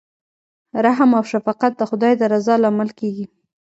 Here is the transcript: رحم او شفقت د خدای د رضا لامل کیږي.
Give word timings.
رحم 0.85 1.09
او 1.17 1.23
شفقت 1.31 1.71
د 1.77 1.81
خدای 1.89 2.13
د 2.17 2.21
رضا 2.33 2.55
لامل 2.63 2.89
کیږي. 2.99 3.25